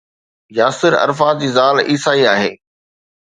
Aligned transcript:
Yasir 0.51 0.95
Arafat 0.95 1.37
جي 1.37 1.47
زال 1.47 1.79
عيسائي 1.79 2.29
آهي. 2.29 2.57